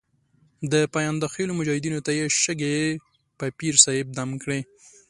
[0.71, 2.77] د پاینده خېلو مجاهدینو ته یې شګې
[3.37, 4.59] په پیر صاحب دم کړې.